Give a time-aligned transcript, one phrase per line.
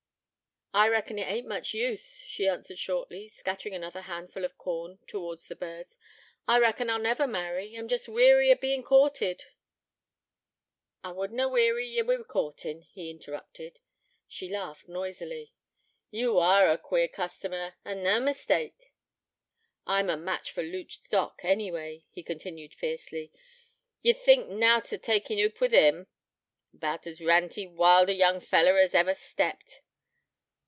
[0.73, 5.47] 'I reckon it ain't much use,' she answered shortly, scattering another handful of corn towards
[5.49, 5.97] the birds.
[6.47, 7.75] 'I reckon I'll never marry.
[7.75, 9.43] I'm jest weary o' bein' courted'
[11.03, 13.81] 'I would na weary ye wi' courtin',' he interrupted.
[14.29, 15.51] She laughed noisily.
[16.09, 18.93] 'Ye are a queer customer, an' na mistake.'
[19.85, 23.33] 'I'm a match for Luke Stock anyway,' he continued fiercely.
[24.01, 26.07] 'Ye think nought o' taking oop wi' him
[26.73, 29.81] about as ranty, wild a young feller as ever stepped.'